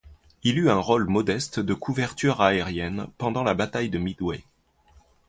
[0.41, 4.43] Il eut un rôle modeste de couverture aérienne pendant la bataille de Midway.